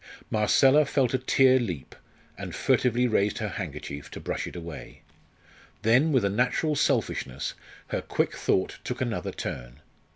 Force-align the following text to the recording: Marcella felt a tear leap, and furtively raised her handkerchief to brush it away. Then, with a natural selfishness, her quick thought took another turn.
Marcella 0.31 0.83
felt 0.83 1.13
a 1.13 1.19
tear 1.19 1.59
leap, 1.59 1.95
and 2.35 2.55
furtively 2.55 3.05
raised 3.05 3.37
her 3.37 3.49
handkerchief 3.49 4.09
to 4.09 4.19
brush 4.19 4.47
it 4.47 4.55
away. 4.55 5.03
Then, 5.83 6.11
with 6.11 6.25
a 6.25 6.27
natural 6.31 6.75
selfishness, 6.75 7.53
her 7.89 8.01
quick 8.01 8.33
thought 8.35 8.79
took 8.83 8.99
another 8.99 9.31
turn. 9.31 9.81